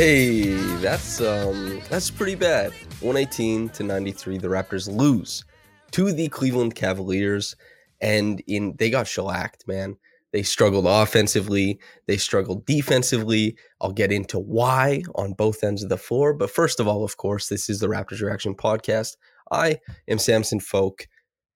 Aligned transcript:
Hey, 0.00 0.54
that's 0.80 1.20
um 1.20 1.82
that's 1.90 2.10
pretty 2.10 2.34
bad. 2.34 2.72
118 3.02 3.68
to 3.68 3.82
93 3.82 4.38
the 4.38 4.48
Raptors 4.48 4.90
lose 4.90 5.44
to 5.90 6.10
the 6.10 6.28
Cleveland 6.28 6.74
Cavaliers 6.74 7.54
and 8.00 8.42
in 8.46 8.74
they 8.78 8.88
got 8.88 9.06
shellacked, 9.06 9.68
man. 9.68 9.98
They 10.32 10.42
struggled 10.42 10.86
offensively, 10.86 11.80
they 12.06 12.16
struggled 12.16 12.64
defensively. 12.64 13.58
I'll 13.82 13.92
get 13.92 14.10
into 14.10 14.38
why 14.38 15.02
on 15.16 15.34
both 15.34 15.62
ends 15.62 15.82
of 15.82 15.90
the 15.90 15.98
floor, 15.98 16.32
but 16.32 16.50
first 16.50 16.80
of 16.80 16.88
all, 16.88 17.04
of 17.04 17.18
course, 17.18 17.48
this 17.48 17.68
is 17.68 17.80
the 17.80 17.88
Raptors 17.88 18.22
Reaction 18.22 18.54
podcast. 18.54 19.18
I 19.52 19.80
am 20.08 20.18
Samson 20.18 20.60
Folk 20.60 21.08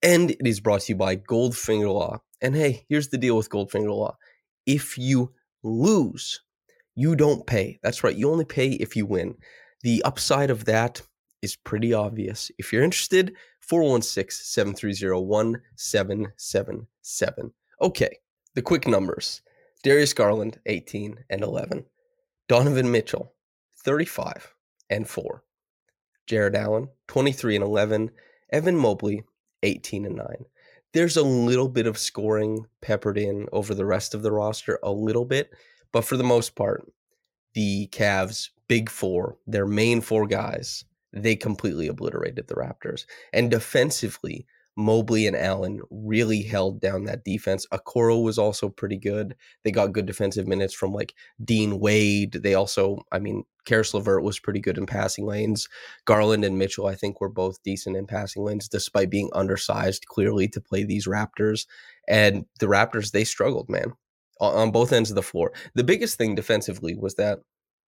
and 0.02 0.32
it 0.32 0.46
is 0.46 0.60
brought 0.60 0.82
to 0.82 0.92
you 0.92 0.96
by 0.96 1.16
Goldfinger 1.16 1.90
Law. 1.90 2.20
And 2.42 2.54
hey, 2.54 2.84
here's 2.90 3.08
the 3.08 3.16
deal 3.16 3.38
with 3.38 3.48
Goldfinger 3.48 3.88
Law. 3.88 4.18
If 4.66 4.98
you 4.98 5.32
lose, 5.62 6.42
you 6.94 7.16
don't 7.16 7.46
pay. 7.46 7.78
That's 7.82 8.04
right. 8.04 8.16
You 8.16 8.30
only 8.30 8.44
pay 8.44 8.70
if 8.72 8.96
you 8.96 9.06
win. 9.06 9.36
The 9.82 10.02
upside 10.04 10.50
of 10.50 10.64
that 10.66 11.02
is 11.42 11.56
pretty 11.56 11.92
obvious. 11.92 12.50
If 12.58 12.72
you're 12.72 12.82
interested, 12.82 13.34
416 13.60 14.44
730 14.44 15.12
1777. 15.74 17.52
Okay, 17.80 18.18
the 18.54 18.62
quick 18.62 18.86
numbers 18.86 19.42
Darius 19.82 20.14
Garland, 20.14 20.58
18 20.66 21.24
and 21.28 21.42
11. 21.42 21.84
Donovan 22.48 22.90
Mitchell, 22.90 23.34
35 23.84 24.54
and 24.88 25.08
4. 25.08 25.42
Jarrett 26.26 26.54
Allen, 26.54 26.88
23 27.08 27.56
and 27.56 27.64
11. 27.64 28.10
Evan 28.50 28.76
Mobley, 28.76 29.24
18 29.62 30.06
and 30.06 30.16
9. 30.16 30.26
There's 30.92 31.16
a 31.16 31.22
little 31.22 31.68
bit 31.68 31.86
of 31.86 31.98
scoring 31.98 32.66
peppered 32.80 33.18
in 33.18 33.48
over 33.52 33.74
the 33.74 33.84
rest 33.84 34.14
of 34.14 34.22
the 34.22 34.32
roster, 34.32 34.78
a 34.82 34.92
little 34.92 35.24
bit, 35.24 35.50
but 35.94 36.04
for 36.04 36.16
the 36.16 36.24
most 36.24 36.56
part, 36.56 36.84
the 37.54 37.88
Cavs' 37.92 38.50
big 38.66 38.90
four, 38.90 39.38
their 39.46 39.64
main 39.64 40.00
four 40.00 40.26
guys, 40.26 40.84
they 41.12 41.36
completely 41.36 41.86
obliterated 41.86 42.48
the 42.48 42.56
Raptors. 42.56 43.06
And 43.32 43.48
defensively, 43.48 44.44
Mobley 44.76 45.28
and 45.28 45.36
Allen 45.36 45.82
really 45.92 46.42
held 46.42 46.80
down 46.80 47.04
that 47.04 47.22
defense. 47.22 47.64
Okoro 47.72 48.24
was 48.24 48.38
also 48.38 48.68
pretty 48.68 48.96
good. 48.96 49.36
They 49.62 49.70
got 49.70 49.92
good 49.92 50.06
defensive 50.06 50.48
minutes 50.48 50.74
from 50.74 50.92
like 50.92 51.14
Dean 51.44 51.78
Wade. 51.78 52.32
They 52.32 52.54
also, 52.54 53.04
I 53.12 53.20
mean, 53.20 53.44
Caris 53.64 53.94
LeVert 53.94 54.24
was 54.24 54.40
pretty 54.40 54.58
good 54.58 54.78
in 54.78 54.86
passing 54.86 55.26
lanes. 55.26 55.68
Garland 56.06 56.44
and 56.44 56.58
Mitchell, 56.58 56.88
I 56.88 56.96
think, 56.96 57.20
were 57.20 57.28
both 57.28 57.62
decent 57.62 57.96
in 57.96 58.08
passing 58.08 58.42
lanes, 58.42 58.68
despite 58.68 59.10
being 59.10 59.30
undersized 59.32 60.06
clearly 60.08 60.48
to 60.48 60.60
play 60.60 60.82
these 60.82 61.06
Raptors. 61.06 61.66
And 62.08 62.46
the 62.58 62.66
Raptors, 62.66 63.12
they 63.12 63.22
struggled, 63.22 63.70
man 63.70 63.92
on 64.40 64.70
both 64.70 64.92
ends 64.92 65.10
of 65.10 65.16
the 65.16 65.22
floor. 65.22 65.52
The 65.74 65.84
biggest 65.84 66.18
thing 66.18 66.34
defensively 66.34 66.94
was 66.94 67.14
that 67.16 67.40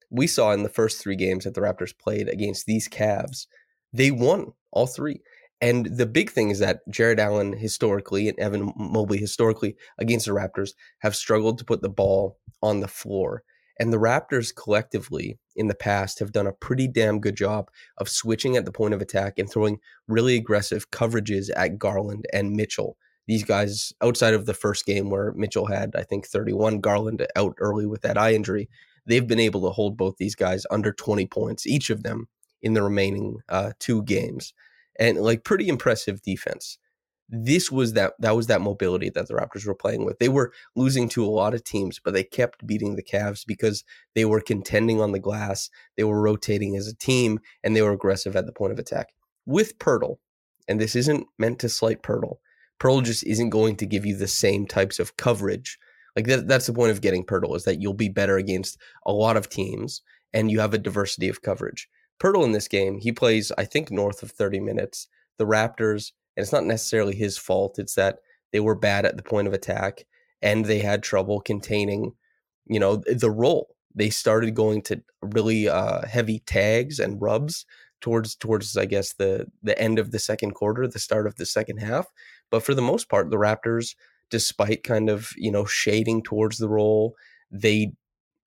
we 0.09 0.27
saw 0.27 0.51
in 0.51 0.63
the 0.63 0.69
first 0.69 1.01
three 1.01 1.15
games 1.15 1.43
that 1.43 1.55
the 1.55 1.61
Raptors 1.61 1.97
played 1.97 2.29
against 2.29 2.65
these 2.65 2.87
Cavs, 2.87 3.47
they 3.91 4.11
won 4.11 4.53
all 4.71 4.87
three. 4.87 5.21
And 5.59 5.85
the 5.85 6.05
big 6.05 6.29
thing 6.29 6.49
is 6.49 6.59
that 6.59 6.81
Jarrett 6.89 7.19
Allen 7.19 7.53
historically 7.53 8.27
and 8.27 8.37
Evan 8.37 8.73
Mobley 8.75 9.17
historically 9.17 9.75
against 9.97 10.25
the 10.25 10.33
Raptors 10.33 10.71
have 10.99 11.15
struggled 11.15 11.57
to 11.57 11.65
put 11.65 11.81
the 11.81 11.89
ball 11.89 12.37
on 12.61 12.81
the 12.81 12.87
floor. 12.87 13.43
And 13.79 13.91
the 13.91 13.97
Raptors 13.97 14.53
collectively 14.53 15.39
in 15.55 15.67
the 15.67 15.75
past 15.75 16.19
have 16.19 16.31
done 16.31 16.47
a 16.47 16.53
pretty 16.53 16.87
damn 16.87 17.19
good 17.19 17.35
job 17.35 17.69
of 17.97 18.09
switching 18.09 18.55
at 18.55 18.65
the 18.65 18.71
point 18.71 18.93
of 18.93 19.01
attack 19.01 19.39
and 19.39 19.49
throwing 19.49 19.79
really 20.07 20.35
aggressive 20.35 20.91
coverages 20.91 21.49
at 21.55 21.79
Garland 21.79 22.25
and 22.33 22.51
Mitchell 22.51 22.97
these 23.27 23.43
guys 23.43 23.93
outside 24.01 24.33
of 24.33 24.45
the 24.45 24.53
first 24.53 24.85
game 24.85 25.09
where 25.09 25.31
Mitchell 25.33 25.67
had 25.67 25.95
I 25.95 26.03
think 26.03 26.27
31 26.27 26.79
Garland 26.81 27.25
out 27.35 27.55
early 27.59 27.85
with 27.85 28.01
that 28.01 28.17
eye 28.17 28.33
injury 28.33 28.69
they've 29.05 29.27
been 29.27 29.39
able 29.39 29.61
to 29.61 29.69
hold 29.69 29.97
both 29.97 30.17
these 30.17 30.35
guys 30.35 30.65
under 30.71 30.91
20 30.91 31.25
points 31.27 31.67
each 31.67 31.89
of 31.89 32.03
them 32.03 32.27
in 32.63 32.73
the 32.73 32.81
remaining 32.81 33.37
uh, 33.49 33.73
two 33.77 34.01
games. 34.03 34.53
And 34.97 35.17
like 35.19 35.43
pretty 35.43 35.67
impressive 35.67 36.21
defense. 36.21 36.79
This 37.29 37.71
was 37.71 37.93
that 37.93 38.13
that 38.19 38.35
was 38.35 38.47
that 38.47 38.61
mobility 38.61 39.09
that 39.09 39.27
the 39.27 39.33
Raptors 39.33 39.65
were 39.65 39.73
playing 39.73 40.05
with. 40.05 40.19
They 40.19 40.29
were 40.29 40.51
losing 40.75 41.09
to 41.09 41.25
a 41.25 41.27
lot 41.27 41.53
of 41.53 41.63
teams 41.63 41.99
but 42.03 42.13
they 42.13 42.23
kept 42.23 42.65
beating 42.65 42.95
the 42.95 43.03
Cavs 43.03 43.43
because 43.45 43.83
they 44.13 44.25
were 44.25 44.41
contending 44.41 45.01
on 45.01 45.13
the 45.13 45.19
glass 45.19 45.69
they 45.97 46.03
were 46.03 46.21
rotating 46.21 46.75
as 46.75 46.87
a 46.87 46.95
team 46.95 47.39
and 47.63 47.75
they 47.75 47.81
were 47.81 47.91
aggressive 47.93 48.35
at 48.35 48.45
the 48.45 48.51
point 48.51 48.73
of 48.73 48.79
attack. 48.79 49.09
With 49.45 49.79
Poeltl 49.79 50.17
and 50.67 50.79
this 50.79 50.95
isn't 50.95 51.27
meant 51.39 51.59
to 51.59 51.69
slight 51.69 52.03
Poeltl 52.03 52.37
Poeltl 52.83 53.03
just 53.03 53.23
isn't 53.23 53.49
going 53.49 53.77
to 53.77 53.85
give 53.85 54.05
you 54.05 54.15
the 54.15 54.27
same 54.27 54.67
types 54.67 54.99
of 54.99 55.15
coverage. 55.15 55.79
Like 56.15 56.25
that, 56.27 56.47
that's 56.47 56.65
the 56.65 56.73
point 56.73 56.91
of 56.91 57.01
getting 57.01 57.25
Poeltl 57.25 57.55
is 57.55 57.63
that 57.63 57.81
you'll 57.81 57.93
be 57.93 58.09
better 58.09 58.37
against 58.37 58.77
a 59.05 59.13
lot 59.13 59.37
of 59.37 59.49
teams 59.49 60.01
and 60.33 60.51
you 60.51 60.59
have 60.59 60.73
a 60.73 60.77
diversity 60.77 61.29
of 61.29 61.41
coverage. 61.41 61.87
Poeltl 62.21 62.43
in 62.43 62.51
this 62.51 62.67
game, 62.67 62.99
he 62.99 63.11
plays, 63.11 63.51
I 63.57 63.63
think, 63.65 63.89
north 63.89 64.21
of 64.21 64.31
30 64.31 64.59
minutes. 64.59 65.07
The 65.37 65.45
Raptors, 65.45 66.11
and 66.35 66.43
it's 66.43 66.51
not 66.51 66.65
necessarily 66.65 67.15
his 67.15 67.37
fault, 67.37 67.79
it's 67.79 67.95
that 67.95 68.19
they 68.51 68.59
were 68.59 68.75
bad 68.75 69.05
at 69.05 69.17
the 69.17 69.23
point 69.23 69.47
of 69.47 69.53
attack 69.53 70.05
and 70.41 70.65
they 70.65 70.79
had 70.79 71.01
trouble 71.01 71.39
containing, 71.39 72.11
you 72.67 72.79
know, 72.79 72.97
the 72.97 73.31
role. 73.31 73.75
They 73.95 74.09
started 74.09 74.55
going 74.55 74.81
to 74.83 75.01
really 75.21 75.69
uh, 75.69 76.05
heavy 76.05 76.39
tags 76.39 76.99
and 76.99 77.21
rubs 77.21 77.65
towards 78.03 78.35
towards 78.35 78.77
I 78.77 78.85
guess 78.85 79.13
the 79.13 79.47
the 79.63 79.79
end 79.81 79.97
of 79.97 80.11
the 80.11 80.19
second 80.19 80.51
quarter, 80.51 80.87
the 80.87 80.99
start 80.99 81.25
of 81.25 81.35
the 81.35 81.45
second 81.45 81.77
half. 81.77 82.11
But 82.51 82.61
for 82.61 82.75
the 82.75 82.81
most 82.81 83.09
part, 83.09 83.31
the 83.31 83.37
Raptors, 83.37 83.95
despite 84.29 84.83
kind 84.83 85.09
of 85.09 85.31
you 85.37 85.49
know 85.49 85.65
shading 85.65 86.21
towards 86.21 86.59
the 86.59 86.69
roll, 86.69 87.15
they 87.49 87.93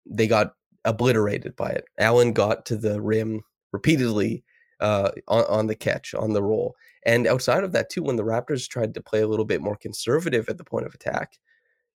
they 0.04 0.28
got 0.28 0.52
obliterated 0.84 1.56
by 1.56 1.70
it. 1.70 1.86
Allen 1.98 2.32
got 2.32 2.66
to 2.66 2.76
the 2.76 3.00
rim 3.00 3.42
repeatedly 3.72 4.44
uh, 4.78 5.10
on, 5.26 5.44
on 5.48 5.66
the 5.66 5.74
catch 5.74 6.14
on 6.14 6.34
the 6.34 6.42
roll, 6.42 6.76
and 7.04 7.26
outside 7.26 7.64
of 7.64 7.72
that 7.72 7.90
too, 7.90 8.02
when 8.02 8.16
the 8.16 8.24
Raptors 8.24 8.68
tried 8.68 8.94
to 8.94 9.02
play 9.02 9.22
a 9.22 9.28
little 9.28 9.46
bit 9.46 9.62
more 9.62 9.76
conservative 9.76 10.48
at 10.48 10.58
the 10.58 10.64
point 10.64 10.86
of 10.86 10.94
attack, 10.94 11.38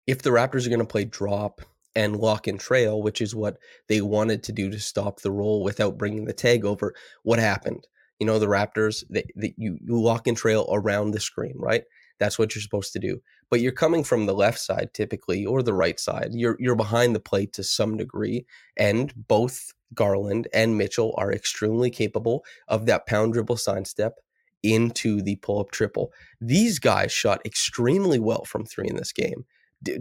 if 0.07 0.21
the 0.21 0.31
Raptors 0.31 0.65
are 0.65 0.69
going 0.69 0.79
to 0.79 0.85
play 0.85 1.03
drop 1.03 1.61
and 1.95 2.17
lock 2.17 2.47
and 2.47 2.59
trail, 2.59 3.01
which 3.01 3.21
is 3.21 3.35
what 3.35 3.57
they 3.87 4.01
wanted 4.01 4.43
to 4.43 4.51
do 4.51 4.69
to 4.69 4.79
stop 4.79 5.21
the 5.21 5.31
roll 5.31 5.63
without 5.63 5.97
bringing 5.97 6.25
the 6.25 6.33
tag 6.33 6.65
over. 6.65 6.93
What 7.23 7.39
happened? 7.39 7.87
You 8.19 8.25
know, 8.25 8.39
the 8.39 8.47
Raptors, 8.47 9.03
they, 9.09 9.25
you, 9.57 9.77
you 9.81 10.01
lock 10.01 10.27
and 10.27 10.37
trail 10.37 10.67
around 10.71 11.11
the 11.11 11.19
screen, 11.19 11.55
right? 11.57 11.83
That's 12.19 12.37
what 12.37 12.53
you're 12.53 12.61
supposed 12.61 12.93
to 12.93 12.99
do. 12.99 13.21
But 13.49 13.61
you're 13.61 13.71
coming 13.71 14.03
from 14.03 14.25
the 14.25 14.33
left 14.33 14.59
side 14.59 14.89
typically 14.93 15.45
or 15.45 15.63
the 15.63 15.73
right 15.73 15.99
side. 15.99 16.29
You're 16.33 16.57
you're 16.59 16.75
behind 16.75 17.15
the 17.15 17.19
plate 17.19 17.53
to 17.53 17.63
some 17.63 17.97
degree. 17.97 18.45
And 18.77 19.13
both 19.27 19.73
Garland 19.93 20.47
and 20.53 20.77
Mitchell 20.77 21.15
are 21.17 21.31
extremely 21.31 21.89
capable 21.89 22.43
of 22.67 22.85
that 22.85 23.07
pound 23.07 23.33
dribble 23.33 23.57
sign 23.57 23.85
step 23.85 24.19
into 24.61 25.21
the 25.21 25.37
pull 25.37 25.59
up 25.59 25.71
triple. 25.71 26.11
These 26.41 26.79
guys 26.79 27.11
shot 27.11 27.41
extremely 27.45 28.19
well 28.19 28.43
from 28.43 28.65
three 28.65 28.87
in 28.87 28.97
this 28.97 29.13
game. 29.13 29.45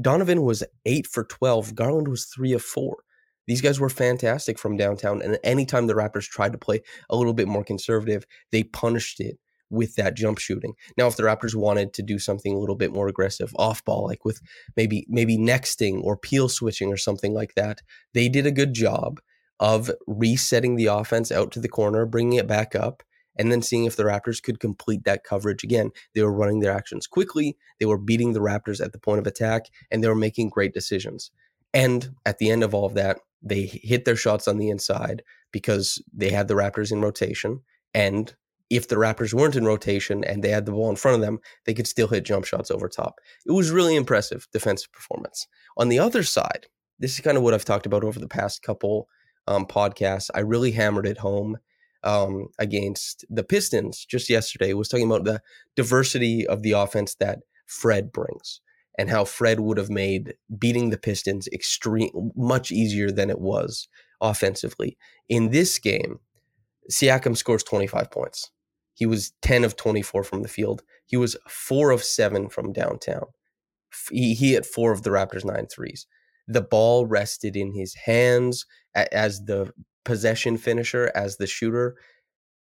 Donovan 0.00 0.42
was 0.42 0.64
eight 0.86 1.06
for 1.06 1.24
12. 1.24 1.74
Garland 1.74 2.08
was 2.08 2.24
three 2.24 2.52
of 2.52 2.62
four. 2.62 2.98
These 3.46 3.60
guys 3.62 3.80
were 3.80 3.88
fantastic 3.88 4.58
from 4.58 4.76
downtown. 4.76 5.22
And 5.22 5.38
anytime 5.42 5.86
the 5.86 5.94
Raptors 5.94 6.28
tried 6.28 6.52
to 6.52 6.58
play 6.58 6.82
a 7.08 7.16
little 7.16 7.32
bit 7.32 7.48
more 7.48 7.64
conservative, 7.64 8.26
they 8.52 8.62
punished 8.62 9.20
it 9.20 9.38
with 9.70 9.96
that 9.96 10.16
jump 10.16 10.38
shooting. 10.38 10.74
Now, 10.96 11.06
if 11.06 11.16
the 11.16 11.22
Raptors 11.22 11.54
wanted 11.54 11.92
to 11.94 12.02
do 12.02 12.18
something 12.18 12.54
a 12.54 12.58
little 12.58 12.74
bit 12.74 12.92
more 12.92 13.08
aggressive 13.08 13.52
off 13.56 13.84
ball, 13.84 14.06
like 14.06 14.24
with 14.24 14.40
maybe 14.76 15.06
maybe 15.08 15.36
nexting 15.36 16.02
or 16.02 16.16
peel 16.16 16.48
switching 16.48 16.92
or 16.92 16.96
something 16.96 17.32
like 17.32 17.54
that, 17.54 17.80
they 18.14 18.28
did 18.28 18.46
a 18.46 18.52
good 18.52 18.74
job 18.74 19.20
of 19.60 19.90
resetting 20.06 20.76
the 20.76 20.86
offense 20.86 21.32
out 21.32 21.50
to 21.52 21.60
the 21.60 21.68
corner, 21.68 22.06
bringing 22.06 22.38
it 22.38 22.46
back 22.46 22.74
up, 22.74 23.02
and 23.38 23.52
then 23.52 23.62
seeing 23.62 23.84
if 23.84 23.96
the 23.96 24.02
Raptors 24.02 24.42
could 24.42 24.60
complete 24.60 25.04
that 25.04 25.24
coverage 25.24 25.64
again. 25.64 25.90
They 26.14 26.22
were 26.22 26.32
running 26.32 26.60
their 26.60 26.72
actions 26.72 27.06
quickly, 27.06 27.56
they 27.78 27.86
were 27.86 27.98
beating 27.98 28.32
the 28.32 28.40
Raptors 28.40 28.84
at 28.84 28.92
the 28.92 28.98
point 28.98 29.20
of 29.20 29.26
attack, 29.26 29.66
and 29.90 30.02
they 30.02 30.08
were 30.08 30.14
making 30.14 30.50
great 30.50 30.74
decisions. 30.74 31.30
And 31.72 32.14
at 32.26 32.38
the 32.38 32.50
end 32.50 32.64
of 32.64 32.74
all 32.74 32.86
of 32.86 32.94
that, 32.94 33.18
they 33.42 33.62
hit 33.62 34.04
their 34.04 34.16
shots 34.16 34.48
on 34.48 34.58
the 34.58 34.70
inside 34.70 35.22
because 35.52 36.02
they 36.12 36.30
had 36.30 36.48
the 36.48 36.54
Raptors 36.54 36.90
in 36.90 37.00
rotation. 37.00 37.60
And 37.94 38.34
if 38.70 38.88
the 38.88 38.96
Raptors 38.96 39.32
weren't 39.32 39.56
in 39.56 39.64
rotation 39.64 40.24
and 40.24 40.42
they 40.42 40.50
had 40.50 40.66
the 40.66 40.72
ball 40.72 40.90
in 40.90 40.96
front 40.96 41.14
of 41.14 41.20
them, 41.20 41.38
they 41.64 41.74
could 41.74 41.86
still 41.86 42.08
hit 42.08 42.24
jump 42.24 42.44
shots 42.44 42.70
over 42.70 42.88
top. 42.88 43.20
It 43.46 43.52
was 43.52 43.70
really 43.70 43.96
impressive 43.96 44.46
defensive 44.52 44.92
performance. 44.92 45.46
On 45.76 45.88
the 45.88 45.98
other 45.98 46.22
side, 46.22 46.66
this 46.98 47.14
is 47.14 47.20
kind 47.20 47.36
of 47.36 47.42
what 47.42 47.54
I've 47.54 47.64
talked 47.64 47.86
about 47.86 48.04
over 48.04 48.18
the 48.18 48.28
past 48.28 48.62
couple 48.62 49.08
um, 49.46 49.66
podcasts. 49.66 50.30
I 50.34 50.40
really 50.40 50.72
hammered 50.72 51.06
it 51.06 51.18
home 51.18 51.58
um, 52.04 52.48
against 52.58 53.24
the 53.28 53.44
Pistons 53.44 54.04
just 54.04 54.30
yesterday. 54.30 54.72
Was 54.74 54.88
talking 54.88 55.06
about 55.06 55.24
the 55.24 55.42
diversity 55.76 56.46
of 56.46 56.62
the 56.62 56.72
offense 56.72 57.14
that 57.16 57.40
Fred 57.66 58.12
brings 58.12 58.60
and 58.98 59.08
how 59.08 59.24
Fred 59.24 59.60
would 59.60 59.78
have 59.78 59.90
made 59.90 60.34
beating 60.58 60.90
the 60.90 60.98
Pistons 60.98 61.48
extreme 61.48 62.32
much 62.34 62.72
easier 62.72 63.10
than 63.10 63.30
it 63.30 63.40
was 63.40 63.88
offensively. 64.20 64.98
In 65.28 65.50
this 65.50 65.78
game, 65.78 66.18
Siakam 66.90 67.36
scores 67.36 67.62
25 67.62 68.10
points. 68.10 68.50
He 68.94 69.06
was 69.06 69.32
10 69.42 69.62
of 69.64 69.76
24 69.76 70.24
from 70.24 70.42
the 70.42 70.48
field. 70.48 70.82
He 71.06 71.16
was 71.16 71.36
4 71.48 71.92
of 71.92 72.02
7 72.02 72.48
from 72.48 72.72
downtown. 72.72 73.26
He, 74.10 74.34
he 74.34 74.52
hit 74.54 74.66
4 74.66 74.90
of 74.90 75.02
the 75.02 75.10
Raptors' 75.10 75.44
nine 75.44 75.66
threes. 75.66 76.06
The 76.48 76.62
ball 76.62 77.06
rested 77.06 77.54
in 77.54 77.72
his 77.72 77.94
hands 77.94 78.66
as 78.94 79.44
the 79.44 79.72
possession 80.08 80.56
finisher, 80.56 81.12
as 81.14 81.36
the 81.36 81.46
shooter. 81.46 81.94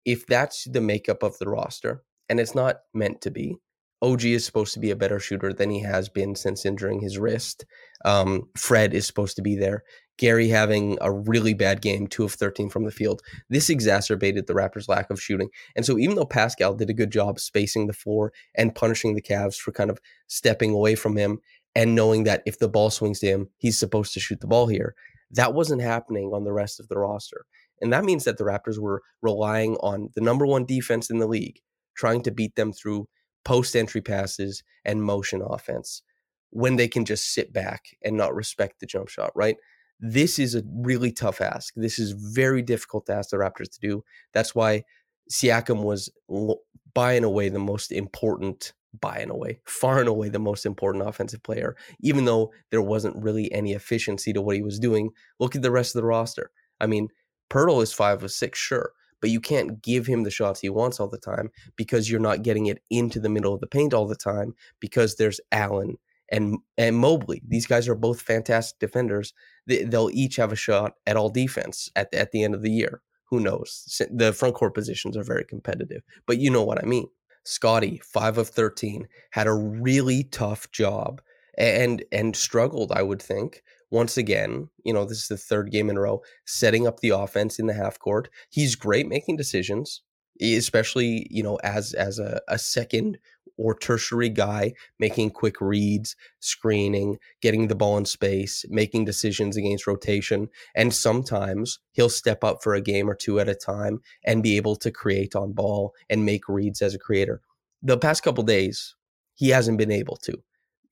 If 0.04 0.28
that's 0.28 0.66
the 0.66 0.82
makeup 0.82 1.24
of 1.24 1.38
the 1.38 1.48
roster, 1.48 2.04
and 2.28 2.42
it's 2.42 2.54
not 2.54 2.82
meant 2.94 3.22
to 3.22 3.32
be, 3.32 3.56
OG 4.02 4.26
is 4.26 4.46
supposed 4.46 4.74
to 4.74 4.82
be 4.82 4.92
a 4.92 4.98
better 4.98 5.18
shooter 5.18 5.54
than 5.54 5.70
he 5.70 5.80
has 5.80 6.10
been 6.10 6.36
since 6.36 6.66
injuring 6.66 7.00
his 7.00 7.18
wrist. 7.18 7.66
Um, 8.04 8.50
Fred 8.58 8.94
is 8.94 9.08
supposed 9.08 9.38
to 9.38 9.42
be 9.42 9.56
there. 9.56 9.86
Gary 10.18 10.50
having 10.50 10.98
a 11.00 11.10
really 11.10 11.54
bad 11.54 11.82
game, 11.82 12.06
two 12.06 12.26
of 12.26 12.34
13 12.34 12.70
from 12.70 12.84
the 12.84 12.92
field. 12.92 13.22
This 13.50 13.70
exacerbated 13.70 14.46
the 14.46 14.54
Raptors' 14.54 14.90
lack 14.90 15.10
of 15.10 15.22
shooting. 15.22 15.50
And 15.74 15.86
so, 15.86 15.98
even 15.98 16.18
though 16.18 16.26
Pascal 16.26 16.74
did 16.74 16.90
a 16.90 16.94
good 16.94 17.12
job 17.12 17.40
spacing 17.40 17.88
the 17.88 17.94
floor 17.94 18.34
and 18.56 18.76
punishing 18.76 19.16
the 19.16 19.22
Cavs 19.22 19.56
for 19.56 19.72
kind 19.72 19.90
of 19.90 20.02
stepping 20.28 20.72
away 20.74 20.96
from 20.96 21.16
him 21.16 21.40
and 21.76 21.96
knowing 21.96 22.26
that 22.26 22.44
if 22.46 22.60
the 22.60 22.68
ball 22.68 22.90
swings 22.90 23.20
to 23.20 23.28
him, 23.28 23.50
he's 23.58 23.80
supposed 23.80 24.14
to 24.16 24.20
shoot 24.20 24.42
the 24.42 24.48
ball 24.48 24.68
here, 24.68 24.96
that 25.32 25.54
wasn't 25.54 25.82
happening 25.82 26.32
on 26.34 26.44
the 26.44 26.54
rest 26.54 26.80
of 26.80 26.88
the 26.88 26.98
roster. 26.98 27.46
And 27.82 27.94
that 27.94 28.06
means 28.06 28.24
that 28.24 28.38
the 28.38 28.44
Raptors 28.44 28.80
were 28.80 29.02
relying 29.22 29.76
on 29.78 30.10
the 30.16 30.22
number 30.22 30.46
one 30.46 30.66
defense 30.66 31.10
in 31.10 31.20
the 31.20 31.28
league, 31.28 31.60
trying 31.96 32.22
to 32.24 32.32
beat 32.32 32.56
them 32.56 32.74
through 32.74 33.08
post 33.46 33.76
entry 33.76 34.02
passes 34.02 34.64
and 34.84 35.04
motion 35.04 35.42
offense 35.42 36.02
when 36.50 36.76
they 36.76 36.88
can 36.88 37.06
just 37.06 37.34
sit 37.34 37.54
back 37.54 37.86
and 38.04 38.16
not 38.16 38.34
respect 38.34 38.80
the 38.80 38.86
jump 38.86 39.10
shot, 39.10 39.32
right? 39.36 39.58
This 40.00 40.40
is 40.40 40.56
a 40.56 40.64
really 40.66 41.12
tough 41.12 41.42
ask. 41.42 41.74
This 41.76 42.00
is 42.00 42.12
very 42.12 42.62
difficult 42.62 43.06
to 43.08 43.14
ask 43.14 43.30
the 43.30 43.38
Raptors 43.38 43.72
to 43.72 43.80
do. 43.82 44.04
That's 44.34 44.56
why 44.56 44.84
Siakam 45.32 45.84
was 45.84 46.10
by 46.94 47.14
and 47.14 47.26
away 47.26 47.50
the 47.50 47.60
most 47.60 47.92
important, 47.92 48.74
by 49.00 49.18
and 49.18 49.32
away, 49.32 49.60
far 49.66 50.00
and 50.00 50.08
away 50.08 50.30
the 50.30 50.40
most 50.40 50.66
important 50.66 51.08
offensive 51.08 51.44
player, 51.44 51.76
even 52.00 52.26
though 52.26 52.52
there 52.72 52.82
wasn't 52.82 53.22
really 53.22 53.52
any 53.52 53.74
efficiency 53.74 54.34
to 54.34 54.42
what 54.42 54.56
he 54.56 54.62
was 54.62 54.80
doing. 54.80 55.10
Look 55.40 55.56
at 55.56 55.62
the 55.62 55.72
rest 55.72 55.96
of 55.96 56.02
the 56.02 56.08
roster. 56.08 56.52
I 56.80 56.88
mean, 56.88 57.10
Poeltl 57.50 57.84
is 57.84 57.94
five 57.94 58.24
of 58.24 58.32
six, 58.32 58.60
sure, 58.60 58.92
but 59.22 59.30
you 59.30 59.40
can't 59.40 59.82
give 59.82 60.06
him 60.06 60.24
the 60.24 60.32
shots 60.32 60.60
he 60.60 60.70
wants 60.70 61.00
all 61.00 61.08
the 61.08 61.18
time 61.18 61.50
because 61.76 62.10
you're 62.10 62.20
not 62.20 62.44
getting 62.44 62.68
it 62.68 62.82
into 62.90 63.20
the 63.20 63.30
middle 63.30 63.54
of 63.54 63.62
the 63.62 63.68
paint 63.68 63.94
all 63.94 64.08
the 64.08 64.16
time 64.16 64.54
because 64.80 65.16
there's 65.16 65.42
Allen 65.52 65.98
and 66.30 66.58
and 66.78 66.98
Mobley. 66.98 67.42
These 67.48 67.68
guys 67.68 67.88
are 67.88 67.96
both 67.96 68.22
fantastic 68.22 68.80
defenders. 68.80 69.34
They, 69.66 69.86
will 69.86 70.10
each 70.14 70.36
have 70.36 70.52
a 70.52 70.58
shot 70.58 70.94
at 71.06 71.16
all 71.16 71.30
defense 71.30 71.90
at 71.96 72.14
at 72.14 72.32
the 72.32 72.44
end 72.44 72.54
of 72.54 72.62
the 72.62 72.72
year. 72.72 73.02
Who 73.30 73.40
knows? 73.40 74.02
The 74.12 74.32
front 74.34 74.56
court 74.56 74.74
positions 74.74 75.18
are 75.18 75.24
very 75.24 75.44
competitive, 75.44 76.02
but 76.26 76.38
you 76.38 76.50
know 76.50 76.64
what 76.64 76.82
I 76.82 76.86
mean. 76.86 77.08
Scottie, 77.48 78.02
five 78.04 78.38
of 78.38 78.50
thirteen, 78.50 79.08
had 79.32 79.48
a 79.48 79.54
really 79.54 80.24
tough 80.26 80.72
job 80.72 81.22
and 81.58 82.04
and 82.12 82.36
struggled. 82.36 82.92
I 82.92 83.04
would 83.04 83.22
think 83.22 83.64
once 83.90 84.18
again. 84.18 84.70
You 84.84 84.94
know, 84.94 85.06
this 85.06 85.20
is 85.20 85.28
the 85.28 85.38
third 85.38 85.72
game 85.72 85.90
in 85.90 85.98
a 85.98 86.02
row 86.02 86.22
setting 86.46 86.86
up 86.88 87.00
the 87.00 87.10
offense 87.10 87.60
in 87.60 87.68
the 87.68 87.74
half 87.74 88.00
court. 88.00 88.30
He's 88.50 88.76
great 88.76 89.08
making 89.08 89.38
decisions 89.38 90.02
especially 90.40 91.28
you 91.30 91.44
know 91.44 91.56
as 91.64 91.94
as 91.94 92.20
a, 92.20 92.40
a 92.48 92.60
second 92.60 93.18
or 93.58 93.78
tertiary 93.78 94.30
guy 94.30 94.74
making 95.00 95.32
quick 95.32 95.60
reads, 95.60 96.16
screening, 96.40 97.18
getting 97.42 97.68
the 97.68 97.76
ball 97.76 97.98
in 97.98 98.06
space, 98.06 98.64
making 98.70 99.06
decisions 99.06 99.58
against 99.58 99.88
rotation. 99.88 100.48
And 100.76 100.94
sometimes 100.94 101.80
he'll 101.92 102.10
step 102.10 102.44
up 102.44 102.64
for 102.64 102.76
a 102.76 102.82
game 102.82 103.10
or 103.10 103.16
two 103.16 103.40
at 103.40 103.50
a 103.50 103.56
time 103.56 104.00
and 104.24 104.44
be 104.44 104.58
able 104.58 104.76
to 104.78 104.92
create 104.92 105.36
on 105.36 105.54
ball 105.54 105.94
and 106.10 106.26
make 106.26 106.48
reads 106.48 106.82
as 106.82 106.94
a 106.94 107.00
creator. 107.00 107.42
The 107.82 107.98
past 107.98 108.24
couple 108.24 108.44
days, 108.44 108.96
he 109.36 109.50
hasn't 109.50 109.78
been 109.78 109.92
able 109.92 110.18
to. 110.18 110.34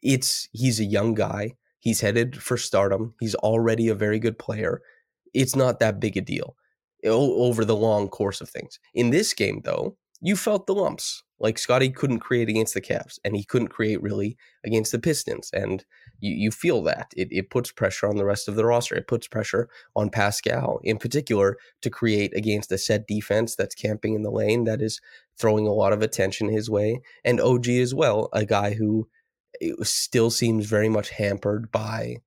It's 0.02 0.48
he's 0.52 0.80
a 0.80 0.86
young 0.86 1.14
guy. 1.14 1.56
He's 1.80 2.02
headed 2.02 2.42
for 2.42 2.58
stardom. 2.58 3.14
He's 3.20 3.36
already 3.36 3.90
a 3.90 3.96
very 3.96 4.20
good 4.20 4.40
player. 4.40 4.82
It's 5.34 5.56
not 5.56 5.80
that 5.80 6.00
big 6.00 6.18
a 6.18 6.22
deal 6.22 6.56
over 7.04 7.66
the 7.66 7.76
long 7.76 8.08
course 8.08 8.42
of 8.42 8.50
things. 8.50 8.80
In 8.94 9.12
this 9.12 9.34
game, 9.34 9.62
though, 9.64 9.98
you 10.22 10.36
felt 10.36 10.68
the 10.68 10.74
lumps. 10.74 11.24
Like 11.38 11.58
Scottie 11.58 11.90
couldn't 11.90 12.20
create 12.20 12.48
against 12.48 12.74
the 12.74 12.82
Cavs, 12.82 13.20
and 13.26 13.36
he 13.36 13.44
couldn't 13.44 13.68
create 13.68 14.02
really 14.02 14.38
against 14.66 14.94
the 14.94 15.00
Pistons. 15.00 15.50
And 15.54 15.84
you, 16.20 16.34
you 16.34 16.52
feel 16.52 16.82
that. 16.84 17.12
It, 17.18 17.28
it 17.30 17.50
puts 17.50 17.74
pressure 17.74 18.08
on 18.08 18.16
the 18.16 18.24
rest 18.24 18.48
of 18.48 18.56
the 18.56 18.66
roster. 18.66 18.96
It 18.96 19.08
puts 19.08 19.28
pressure 19.28 19.68
on 19.96 20.10
Pascal, 20.10 20.80
in 20.84 20.98
particular, 20.98 21.58
to 21.82 21.90
create 21.90 22.36
against 22.36 22.72
a 22.72 22.78
set 22.78 23.06
defense 23.06 23.56
that's 23.56 23.76
camping 23.76 24.14
in 24.14 24.24
the 24.24 24.32
lane, 24.32 24.64
that 24.64 24.82
is 24.82 25.02
throwing 25.38 25.68
a 25.68 25.74
lot 25.74 25.92
of 25.92 26.02
attention 26.02 26.48
his 26.48 26.70
way. 26.70 27.02
And 27.26 27.42
OG 27.42 27.68
as 27.68 27.94
well, 27.94 28.30
a 28.32 28.46
guy 28.46 28.74
who 28.74 29.10
eh, 29.62 29.72
still 29.84 30.30
seems 30.30 30.66
very 30.68 30.88
much 30.88 31.10
hampered 31.10 31.70
by 31.70 32.18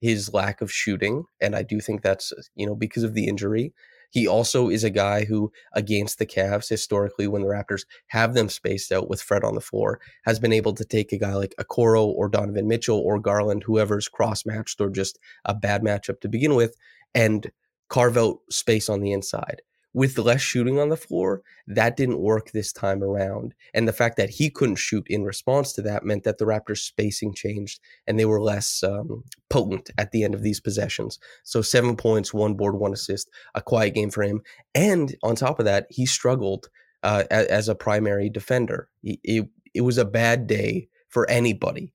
his 0.00 0.32
lack 0.32 0.62
of 0.62 0.72
shooting. 0.72 1.24
And 1.40 1.54
I 1.54 1.62
do 1.62 1.80
think 1.80 2.00
that's, 2.00 2.32
you 2.54 2.66
know, 2.66 2.74
because 2.74 3.02
of 3.02 3.12
the 3.12 3.28
injury. 3.28 3.74
He 4.14 4.28
also 4.28 4.68
is 4.68 4.84
a 4.84 4.90
guy 4.90 5.24
who, 5.24 5.50
against 5.72 6.20
the 6.20 6.24
Cavs, 6.24 6.68
historically, 6.68 7.26
when 7.26 7.42
the 7.42 7.48
Raptors 7.48 7.84
have 8.06 8.32
them 8.32 8.48
spaced 8.48 8.92
out 8.92 9.10
with 9.10 9.20
Fred 9.20 9.42
on 9.42 9.56
the 9.56 9.60
floor, 9.60 10.00
has 10.24 10.38
been 10.38 10.52
able 10.52 10.72
to 10.74 10.84
take 10.84 11.10
a 11.10 11.18
guy 11.18 11.34
like 11.34 11.52
Okoro 11.60 12.06
or 12.06 12.28
Donovan 12.28 12.68
Mitchell 12.68 13.00
or 13.00 13.18
Garland, 13.18 13.64
whoever's 13.64 14.06
cross 14.06 14.46
matched 14.46 14.80
or 14.80 14.88
just 14.88 15.18
a 15.44 15.52
bad 15.52 15.82
matchup 15.82 16.20
to 16.20 16.28
begin 16.28 16.54
with, 16.54 16.76
and 17.12 17.50
carve 17.88 18.16
out 18.16 18.38
space 18.50 18.88
on 18.88 19.00
the 19.00 19.10
inside 19.10 19.62
with 19.94 20.18
less 20.18 20.40
shooting 20.40 20.78
on 20.78 20.88
the 20.88 20.96
floor, 20.96 21.40
that 21.68 21.96
didn't 21.96 22.18
work 22.18 22.50
this 22.50 22.72
time 22.72 23.02
around. 23.02 23.54
And 23.72 23.86
the 23.86 23.92
fact 23.92 24.16
that 24.16 24.28
he 24.28 24.50
couldn't 24.50 24.76
shoot 24.76 25.06
in 25.08 25.22
response 25.22 25.72
to 25.74 25.82
that 25.82 26.04
meant 26.04 26.24
that 26.24 26.38
the 26.38 26.44
Raptors' 26.44 26.78
spacing 26.78 27.32
changed 27.32 27.80
and 28.06 28.18
they 28.18 28.24
were 28.24 28.42
less 28.42 28.82
um, 28.82 29.22
potent 29.48 29.90
at 29.96 30.10
the 30.10 30.24
end 30.24 30.34
of 30.34 30.42
these 30.42 30.60
possessions. 30.60 31.20
So 31.44 31.62
seven 31.62 31.96
points, 31.96 32.34
one 32.34 32.54
board, 32.54 32.74
one 32.74 32.92
assist, 32.92 33.30
a 33.54 33.62
quiet 33.62 33.94
game 33.94 34.10
for 34.10 34.24
him. 34.24 34.42
And 34.74 35.14
on 35.22 35.36
top 35.36 35.60
of 35.60 35.64
that, 35.64 35.86
he 35.88 36.06
struggled 36.06 36.68
uh, 37.04 37.24
as, 37.30 37.68
a 37.68 37.74
primary 37.74 38.28
defender. 38.28 38.88
It, 39.02 39.20
it, 39.22 39.48
it 39.74 39.80
was 39.82 39.98
a 39.98 40.04
bad 40.04 40.46
day 40.46 40.88
for 41.08 41.28
anybody. 41.30 41.92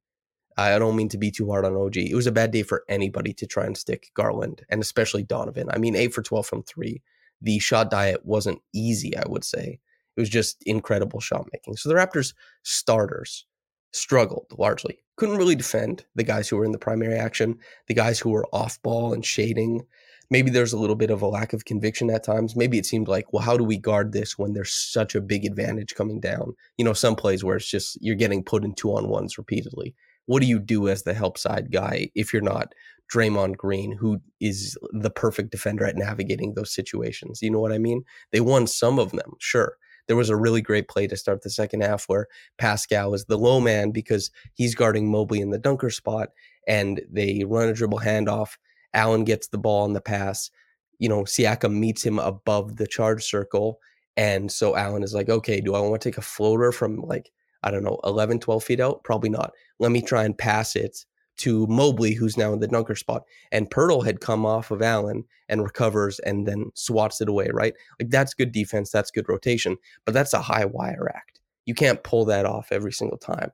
I 0.55 0.77
don't 0.77 0.95
mean 0.95 1.09
to 1.09 1.17
be 1.17 1.31
too 1.31 1.49
hard 1.49 1.65
on 1.65 1.75
OG. 1.75 1.97
It 1.97 2.15
was 2.15 2.27
a 2.27 2.31
bad 2.31 2.51
day 2.51 2.63
for 2.63 2.83
anybody 2.89 3.33
to 3.33 3.47
try 3.47 3.65
and 3.65 3.77
stick 3.77 4.11
Garland 4.13 4.65
and 4.69 4.81
especially 4.81 5.23
Donovan. 5.23 5.69
I 5.71 5.77
mean, 5.77 5.95
eight 5.95 6.13
for 6.13 6.21
12 6.21 6.45
from 6.45 6.63
three 6.63 7.01
the 7.41 7.59
shot 7.59 7.89
diet 7.89 8.25
wasn't 8.25 8.61
easy, 8.73 9.15
I 9.17 9.23
would 9.27 9.43
say. 9.43 9.79
It 10.17 10.19
was 10.19 10.29
just 10.29 10.61
incredible 10.65 11.19
shot 11.19 11.47
making. 11.53 11.77
So 11.77 11.89
the 11.89 11.95
Raptors 11.95 12.33
starters 12.63 13.45
struggled 13.93 14.47
largely. 14.57 14.99
Couldn't 15.15 15.37
really 15.37 15.55
defend 15.55 16.05
the 16.15 16.23
guys 16.23 16.47
who 16.47 16.57
were 16.57 16.65
in 16.65 16.71
the 16.71 16.77
primary 16.77 17.17
action, 17.17 17.59
the 17.87 17.93
guys 17.93 18.19
who 18.19 18.29
were 18.29 18.47
off 18.53 18.81
ball 18.81 19.13
and 19.13 19.25
shading. 19.25 19.85
Maybe 20.29 20.51
there's 20.51 20.73
a 20.73 20.79
little 20.79 20.95
bit 20.95 21.09
of 21.09 21.21
a 21.21 21.27
lack 21.27 21.53
of 21.53 21.65
conviction 21.65 22.09
at 22.09 22.23
times. 22.23 22.55
Maybe 22.55 22.77
it 22.77 22.85
seemed 22.85 23.07
like, 23.07 23.33
well, 23.33 23.41
how 23.41 23.57
do 23.57 23.63
we 23.63 23.77
guard 23.77 24.11
this 24.11 24.37
when 24.37 24.53
there's 24.53 24.71
such 24.71 25.15
a 25.15 25.21
big 25.21 25.45
advantage 25.45 25.95
coming 25.95 26.19
down? 26.19 26.53
You 26.77 26.85
know, 26.85 26.93
some 26.93 27.15
plays 27.15 27.43
where 27.43 27.57
it's 27.57 27.69
just 27.69 27.97
you're 28.01 28.15
getting 28.15 28.43
put 28.43 28.63
in 28.63 28.73
two 28.73 28.91
on 28.95 29.09
ones 29.09 29.37
repeatedly. 29.37 29.95
What 30.29 30.43
do 30.43 30.47
you 30.47 30.59
do 30.59 30.87
as 30.87 31.01
the 31.01 31.15
help 31.15 31.39
side 31.39 31.71
guy 31.71 32.11
if 32.13 32.31
you're 32.31 32.43
not 32.43 32.75
Draymond 33.11 33.57
Green, 33.57 33.91
who 33.91 34.21
is 34.39 34.77
the 34.91 35.09
perfect 35.09 35.49
defender 35.49 35.85
at 35.85 35.95
navigating 35.95 36.53
those 36.53 36.71
situations. 36.71 37.41
You 37.41 37.49
know 37.49 37.59
what 37.59 37.71
I 37.71 37.79
mean? 37.79 38.03
They 38.31 38.39
won 38.39 38.67
some 38.67 38.99
of 38.99 39.09
them, 39.09 39.33
sure. 39.39 39.77
There 40.05 40.15
was 40.15 40.29
a 40.29 40.35
really 40.35 40.61
great 40.61 40.87
play 40.87 41.07
to 41.07 41.17
start 41.17 41.41
the 41.41 41.49
second 41.49 41.81
half 41.81 42.03
where 42.05 42.27
Pascal 42.59 43.15
is 43.15 43.25
the 43.25 43.39
low 43.39 43.59
man 43.59 43.89
because 43.89 44.29
he's 44.53 44.75
guarding 44.75 45.09
Mobley 45.09 45.41
in 45.41 45.49
the 45.49 45.57
dunker 45.57 45.89
spot, 45.89 46.29
and 46.67 47.01
they 47.11 47.43
run 47.47 47.67
a 47.67 47.73
dribble 47.73 48.01
handoff. 48.01 48.57
Allen 48.93 49.23
gets 49.23 49.47
the 49.47 49.57
ball 49.57 49.83
on 49.83 49.93
the 49.93 50.01
pass. 50.01 50.51
You 50.99 51.09
know, 51.09 51.23
Siakam 51.23 51.73
meets 51.73 52.05
him 52.05 52.19
above 52.19 52.75
the 52.75 52.85
charge 52.85 53.23
circle. 53.23 53.79
And 54.15 54.51
so 54.51 54.75
Allen 54.75 55.01
is 55.01 55.15
like, 55.15 55.29
okay, 55.29 55.59
do 55.59 55.73
I 55.73 55.79
want 55.79 55.99
to 55.99 56.09
take 56.09 56.19
a 56.19 56.21
floater 56.21 56.71
from 56.71 56.97
like, 57.01 57.31
I 57.63 57.71
don't 57.71 57.83
know, 57.83 57.99
11, 58.03 58.39
12 58.39 58.63
feet 58.63 58.79
out? 58.79 59.03
Probably 59.03 59.29
not. 59.29 59.51
Let 59.79 59.91
me 59.91 60.01
try 60.01 60.23
and 60.23 60.37
pass 60.37 60.75
it 60.75 61.05
to 61.39 61.65
Mobley, 61.67 62.13
who's 62.13 62.37
now 62.37 62.51
in 62.51 62.59
the 62.59 62.67
dunker 62.67 62.95
spot, 62.95 63.23
and 63.51 63.69
Poeltl 63.69 64.05
had 64.05 64.19
come 64.19 64.45
off 64.45 64.71
of 64.71 64.81
Allen 64.81 65.23
and 65.47 65.63
recovers 65.63 66.19
and 66.19 66.45
then 66.45 66.69
swats 66.75 67.21
it 67.21 67.29
away, 67.29 67.49
right? 67.53 67.73
Like 67.99 68.09
that's 68.09 68.33
good 68.33 68.51
defense, 68.51 68.91
that's 68.91 69.09
good 69.09 69.29
rotation, 69.29 69.77
but 70.05 70.13
that's 70.13 70.33
a 70.33 70.41
high 70.41 70.65
wire 70.65 71.09
act. 71.15 71.39
You 71.65 71.73
can't 71.73 72.03
pull 72.03 72.25
that 72.25 72.45
off 72.45 72.71
every 72.71 72.91
single 72.91 73.17
time. 73.17 73.51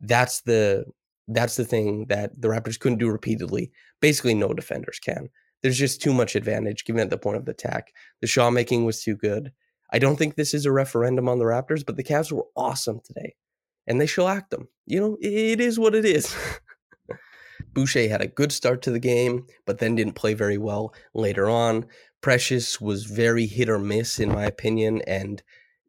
That's 0.00 0.42
the 0.42 0.84
that's 1.28 1.56
the 1.56 1.64
thing 1.64 2.06
that 2.06 2.40
the 2.40 2.46
Raptors 2.46 2.78
couldn't 2.78 2.98
do 2.98 3.10
repeatedly. 3.10 3.72
Basically, 4.00 4.34
no 4.34 4.52
defenders 4.52 5.00
can. 5.00 5.28
There's 5.62 5.78
just 5.78 6.00
too 6.00 6.12
much 6.12 6.36
advantage 6.36 6.84
given 6.84 7.02
at 7.02 7.10
the 7.10 7.18
point 7.18 7.38
of 7.38 7.44
the 7.44 7.50
attack. 7.50 7.92
The 8.20 8.28
shot 8.28 8.50
making 8.50 8.84
was 8.84 9.02
too 9.02 9.16
good. 9.16 9.52
I 9.90 9.98
don't 9.98 10.16
think 10.16 10.34
this 10.34 10.54
is 10.54 10.66
a 10.66 10.72
referendum 10.72 11.28
on 11.28 11.38
the 11.38 11.44
Raptors, 11.44 11.84
but 11.84 11.96
the 11.96 12.04
Cavs 12.04 12.32
were 12.32 12.46
awesome 12.56 13.00
today, 13.04 13.34
and 13.86 14.00
they 14.00 14.06
shellacked 14.06 14.50
them. 14.50 14.68
You 14.86 15.00
know, 15.00 15.16
it 15.20 15.60
is 15.60 15.78
what 15.78 15.94
it 15.94 16.04
is. 16.04 16.34
Boucher 17.72 18.08
had 18.08 18.22
a 18.22 18.26
good 18.26 18.52
start 18.52 18.82
to 18.82 18.90
the 18.90 18.98
game, 18.98 19.46
but 19.66 19.78
then 19.78 19.96
didn't 19.96 20.14
play 20.14 20.34
very 20.34 20.58
well 20.58 20.94
later 21.14 21.48
on. 21.48 21.86
Precious 22.20 22.80
was 22.80 23.04
very 23.04 23.46
hit 23.46 23.68
or 23.68 23.78
miss, 23.78 24.18
in 24.18 24.30
my 24.32 24.46
opinion, 24.46 25.02
and 25.06 25.42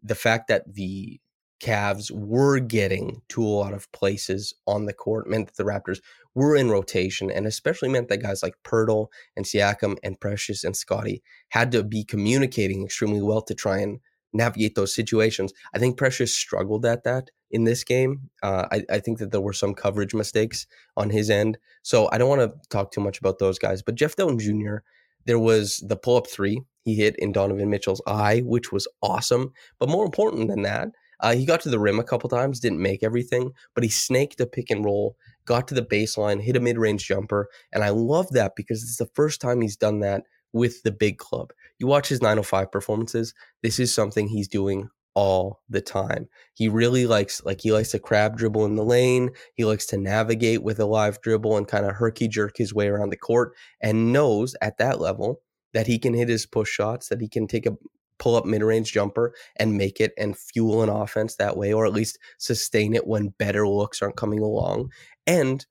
the 0.03 0.15
fact 0.15 0.47
that 0.49 0.73
the 0.73 1.19
Cavs 1.59 2.11
were 2.11 2.59
getting 2.59 3.21
to 3.29 3.43
a 3.43 3.47
lot 3.47 3.73
of 3.73 3.91
places 3.91 4.53
on 4.67 4.85
the 4.85 4.93
court 4.93 5.27
meant 5.27 5.47
that 5.47 5.55
the 5.55 5.63
Raptors 5.63 5.99
were 6.35 6.55
in 6.55 6.69
rotation, 6.69 7.31
and 7.31 7.47
especially 7.47 7.89
meant 7.89 8.09
that 8.09 8.21
guys 8.21 8.43
like 8.43 8.53
Poeltl 8.63 9.07
and 9.35 9.45
Siakam 9.45 9.97
and 10.03 10.19
Precious 10.19 10.63
and 10.63 10.75
Scottie 10.75 11.23
had 11.49 11.71
to 11.71 11.83
be 11.83 12.03
communicating 12.03 12.83
extremely 12.83 13.21
well 13.21 13.41
to 13.41 13.55
try 13.55 13.79
and 13.79 13.99
navigate 14.33 14.75
those 14.75 14.93
situations. 14.93 15.51
I 15.73 15.79
think 15.79 15.97
Precious 15.97 16.33
struggled 16.33 16.85
at 16.85 17.03
that 17.05 17.31
in 17.49 17.63
this 17.63 17.83
game. 17.83 18.29
Uh, 18.43 18.67
I, 18.71 18.83
I, 18.89 18.99
think 18.99 19.19
that 19.19 19.31
there 19.31 19.41
were 19.41 19.53
some 19.53 19.73
coverage 19.73 20.13
mistakes 20.13 20.67
on 20.97 21.09
his 21.09 21.29
end. 21.29 21.57
So 21.81 22.09
I 22.11 22.17
don't 22.17 22.29
want 22.29 22.41
to 22.41 22.69
talk 22.69 22.91
too 22.91 23.01
much 23.01 23.19
about 23.19 23.39
those 23.39 23.57
guys. 23.57 23.81
But 23.81 23.95
Jeff 23.95 24.15
Dowtin 24.15 24.39
Jr., 24.39 24.83
there 25.25 25.39
was 25.39 25.83
the 25.87 25.95
pull 25.95 26.17
up 26.17 26.27
three 26.27 26.61
he 26.83 26.95
hit 26.95 27.15
in 27.17 27.31
Donovan 27.31 27.69
Mitchell's 27.69 28.01
eye, 28.07 28.41
which 28.45 28.71
was 28.71 28.87
awesome. 29.01 29.53
But 29.79 29.89
more 29.89 30.05
important 30.05 30.49
than 30.49 30.61
that, 30.63 30.89
uh, 31.19 31.33
he 31.33 31.45
got 31.45 31.61
to 31.61 31.69
the 31.69 31.79
rim 31.79 31.99
a 31.99 32.03
couple 32.03 32.29
times, 32.29 32.59
didn't 32.59 32.81
make 32.81 33.03
everything, 33.03 33.51
but 33.73 33.83
he 33.83 33.89
snaked 33.89 34.39
a 34.41 34.45
pick 34.45 34.69
and 34.69 34.85
roll, 34.85 35.15
got 35.45 35.67
to 35.67 35.75
the 35.75 35.81
baseline, 35.81 36.41
hit 36.41 36.55
a 36.55 36.59
mid 36.59 36.77
range 36.77 37.05
jumper. 37.05 37.49
And 37.71 37.83
I 37.83 37.89
love 37.89 38.29
that 38.31 38.55
because 38.55 38.83
it's 38.83 38.97
the 38.97 39.09
first 39.13 39.41
time 39.41 39.61
he's 39.61 39.77
done 39.77 39.99
that 40.01 40.23
with 40.53 40.83
the 40.83 40.91
big 40.91 41.17
club. 41.17 41.51
You 41.79 41.87
watch 41.87 42.09
his 42.09 42.21
905 42.21 42.71
performances, 42.71 43.33
this 43.61 43.79
is 43.79 43.93
something 43.93 44.27
he's 44.27 44.47
doing 44.47 44.89
all 45.17 45.63
the 45.67 45.81
time. 45.81 46.29
He 46.53 46.69
really 46.69 47.07
likes 47.07 47.43
like 47.43 47.61
he 47.61 47.71
likes 47.71 47.89
to 47.89 47.99
crab 47.99 48.37
dribble 48.37 48.65
in 48.65 48.75
the 48.75 48.85
lane. 48.85 49.31
He 49.55 49.65
likes 49.65 49.87
to 49.87 49.97
navigate 49.97 50.61
with 50.61 50.79
a 50.79 50.85
live 50.85 51.19
dribble 51.21 51.57
and 51.57 51.67
kind 51.67 51.87
of 51.87 51.93
herky 51.93 52.27
jerk 52.27 52.55
his 52.57 52.71
way 52.71 52.87
around 52.87 53.09
the 53.09 53.17
court 53.17 53.53
and 53.81 54.13
knows 54.13 54.55
at 54.61 54.77
that 54.77 54.99
level 54.99 55.41
that 55.73 55.87
he 55.87 55.97
can 55.97 56.13
hit 56.13 56.29
his 56.29 56.45
push 56.45 56.69
shots, 56.69 57.09
that 57.09 57.19
he 57.19 57.27
can 57.27 57.47
take 57.47 57.65
a 57.65 57.75
pull 58.19 58.35
up 58.35 58.45
mid 58.45 58.63
range 58.63 58.91
jumper 58.91 59.33
and 59.57 59.77
make 59.77 59.99
it 59.99 60.13
and 60.17 60.37
fuel 60.37 60.83
an 60.83 60.89
offense 60.89 61.35
that 61.35 61.57
way, 61.57 61.73
or 61.73 61.85
at 61.85 61.93
least 61.93 62.19
sustain 62.37 62.93
it 62.95 63.07
when 63.07 63.33
better 63.37 63.67
looks 63.67 64.01
aren't 64.01 64.17
coming 64.17 64.39
along. 64.39 64.91
And, 65.25 65.65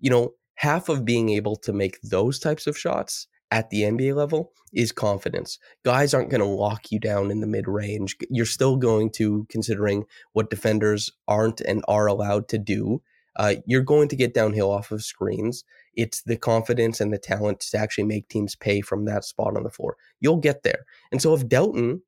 you 0.00 0.10
know, 0.10 0.34
half 0.56 0.88
of 0.88 1.04
being 1.04 1.28
able 1.30 1.56
to 1.56 1.72
make 1.72 2.00
those 2.02 2.38
types 2.38 2.66
of 2.66 2.78
shots 2.78 3.26
at 3.50 3.68
the 3.70 3.82
NBA 3.82 4.14
level 4.14 4.52
is 4.72 4.92
confidence. 4.92 5.58
Guys 5.84 6.14
aren't 6.14 6.30
going 6.30 6.40
to 6.40 6.46
lock 6.46 6.90
you 6.90 6.98
down 6.98 7.30
in 7.30 7.40
the 7.40 7.46
mid 7.46 7.68
range. 7.68 8.16
You're 8.30 8.46
still 8.46 8.76
going 8.76 9.10
to, 9.12 9.46
considering 9.50 10.04
what 10.32 10.50
defenders 10.50 11.10
aren't 11.28 11.60
and 11.60 11.84
are 11.86 12.06
allowed 12.06 12.48
to 12.48 12.58
do, 12.58 13.02
uh, 13.36 13.54
you're 13.66 13.82
going 13.82 14.08
to 14.08 14.16
get 14.16 14.34
downhill 14.34 14.70
off 14.70 14.90
of 14.90 15.02
screens. 15.02 15.64
It's 15.94 16.22
the 16.22 16.36
confidence 16.36 17.00
and 17.00 17.12
the 17.12 17.18
talent 17.18 17.60
to 17.60 17.78
actually 17.78 18.04
make 18.04 18.28
teams 18.28 18.54
pay 18.54 18.80
from 18.80 19.04
that 19.06 19.24
spot 19.24 19.56
on 19.56 19.62
the 19.62 19.70
floor. 19.70 19.96
You'll 20.20 20.38
get 20.38 20.62
there. 20.62 20.84
And 21.10 21.20
so 21.20 21.34
if 21.34 21.46
Dowtin, 21.46 22.00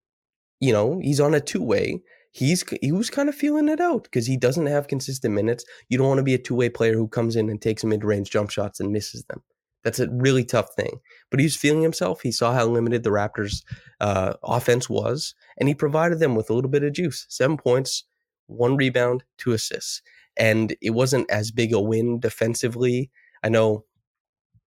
you 0.61 0.73
know, 0.73 0.99
he's 1.01 1.21
on 1.21 1.35
a 1.35 1.41
two 1.41 1.63
way, 1.63 2.03
he's 2.33 2.65
he 2.83 2.93
was 2.93 3.11
kind 3.11 3.29
of 3.29 3.35
feeling 3.35 3.69
it 3.69 3.81
out 3.81 4.05
because 4.05 4.27
he 4.27 4.37
doesn't 4.37 4.67
have 4.67 4.89
consistent 4.89 5.35
minutes. 5.35 5.65
You 5.89 5.99
don't 5.99 6.09
want 6.09 6.19
to 6.19 6.25
be 6.25 6.35
a 6.35 6.39
two 6.39 6.55
way 6.55 6.69
player 6.69 6.95
who 6.95 7.09
comes 7.09 7.37
in 7.37 7.49
and 7.49 7.61
takes 7.61 7.85
mid 7.85 8.05
range 8.05 8.31
jump 8.31 8.51
shots 8.51 8.81
and 8.81 8.93
misses 8.93 9.25
them. 9.25 9.43
That's 9.83 10.01
a 10.01 10.09
really 10.11 10.45
tough 10.45 10.75
thing. 10.75 11.01
But 11.31 11.41
he's 11.41 11.57
feeling 11.57 11.83
himself. 11.83 12.23
He 12.23 12.33
saw 12.33 12.55
how 12.55 12.65
limited 12.67 13.03
the 13.03 13.11
Raptors' 13.11 13.63
uh, 14.01 14.33
offense 14.43 14.89
was, 14.89 15.35
and 15.59 15.69
he 15.69 15.75
provided 15.75 16.21
them 16.21 16.35
with 16.35 16.49
a 16.49 16.55
little 16.55 16.71
bit 16.71 16.85
of 16.85 16.95
juice. 16.95 17.27
Seven 17.29 17.59
points, 17.59 18.05
one 18.47 18.77
rebound, 18.77 19.25
two 19.37 19.53
assists 19.53 20.01
and 20.37 20.75
it 20.81 20.91
wasn't 20.91 21.31
as 21.31 21.51
big 21.51 21.73
a 21.73 21.81
win 21.81 22.21
defensively. 22.21 23.11
I 23.43 23.49
know 23.49 23.85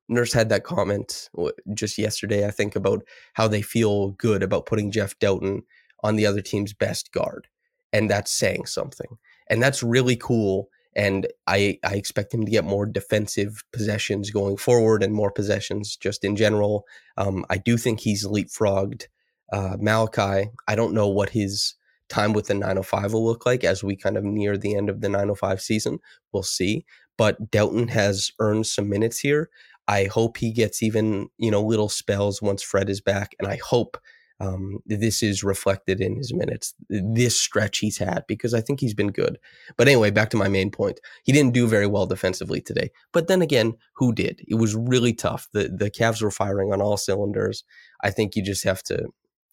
Nurse 0.09 0.33
had 0.33 0.49
that 0.49 0.63
comment 0.63 1.29
just 1.73 1.97
yesterday, 1.97 2.47
I 2.47 2.51
think, 2.51 2.75
about 2.75 3.03
how 3.33 3.47
they 3.47 3.61
feel 3.61 4.11
good 4.11 4.43
about 4.43 4.65
putting 4.65 4.91
Jeff 4.91 5.17
Dowtin 5.19 5.61
on 6.03 6.15
the 6.15 6.25
other 6.25 6.41
team's 6.41 6.73
best 6.73 7.11
guard. 7.11 7.47
And 7.91 8.09
that's 8.09 8.31
saying 8.31 8.67
something. 8.67 9.17
And 9.49 9.61
that's 9.61 9.83
really 9.83 10.15
cool. 10.15 10.69
And 10.95 11.27
I, 11.45 11.79
I 11.85 11.95
expect 11.95 12.33
him 12.33 12.45
to 12.45 12.51
get 12.51 12.63
more 12.63 12.85
defensive 12.85 13.63
possessions 13.71 14.31
going 14.31 14.57
forward 14.57 15.03
and 15.03 15.13
more 15.13 15.31
possessions 15.31 15.95
just 15.95 16.23
in 16.23 16.35
general. 16.35 16.85
Um, 17.17 17.45
I 17.49 17.57
do 17.57 17.77
think 17.77 17.99
he's 17.99 18.25
leapfrogged 18.25 19.07
uh, 19.51 19.77
Malachi. 19.79 20.49
I 20.67 20.75
don't 20.75 20.93
know 20.93 21.07
what 21.07 21.29
his 21.29 21.75
time 22.09 22.33
with 22.33 22.47
the 22.47 22.53
905 22.53 23.13
will 23.13 23.25
look 23.25 23.45
like 23.45 23.63
as 23.63 23.83
we 23.83 23.95
kind 23.95 24.17
of 24.17 24.23
near 24.23 24.57
the 24.57 24.75
end 24.75 24.89
of 24.89 25.01
the 25.01 25.09
905 25.09 25.61
season. 25.61 25.99
We'll 26.31 26.43
see. 26.43 26.85
But 27.17 27.51
Dowtin 27.51 27.89
has 27.89 28.31
earned 28.39 28.67
some 28.67 28.89
minutes 28.89 29.19
here. 29.19 29.49
I 29.87 30.05
hope 30.05 30.37
he 30.37 30.51
gets 30.51 30.83
even, 30.83 31.29
you 31.37 31.49
know, 31.49 31.61
little 31.61 31.89
spells 31.89 32.41
once 32.41 32.61
Fred 32.61 32.89
is 32.89 33.01
back. 33.01 33.35
And 33.39 33.47
I 33.47 33.57
hope 33.65 33.97
um, 34.39 34.79
this 34.85 35.23
is 35.23 35.43
reflected 35.43 35.99
in 35.99 36.15
his 36.15 36.31
minutes, 36.33 36.75
this 36.89 37.39
stretch 37.39 37.79
he's 37.79 37.97
had, 37.97 38.23
because 38.27 38.53
I 38.53 38.61
think 38.61 38.79
he's 38.79 38.93
been 38.93 39.11
good. 39.11 39.39
But 39.77 39.87
anyway, 39.87 40.11
back 40.11 40.29
to 40.31 40.37
my 40.37 40.47
main 40.47 40.69
point. 40.69 40.99
He 41.23 41.31
didn't 41.31 41.53
do 41.53 41.67
very 41.67 41.87
well 41.87 42.05
defensively 42.05 42.61
today. 42.61 42.91
But 43.13 43.27
then 43.27 43.41
again, 43.41 43.73
who 43.95 44.13
did? 44.13 44.41
It 44.47 44.55
was 44.55 44.75
really 44.75 45.13
tough. 45.13 45.47
The 45.53 45.69
the 45.69 45.89
Cavs 45.89 46.21
were 46.21 46.29
firing 46.29 46.71
on 46.71 46.81
all 46.81 46.97
cylinders. 46.97 47.63
I 48.03 48.11
think 48.11 48.35
you 48.35 48.43
just 48.43 48.63
have 48.63 48.83
to 48.83 49.07